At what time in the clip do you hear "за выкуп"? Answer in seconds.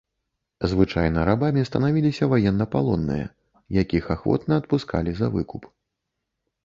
5.21-5.63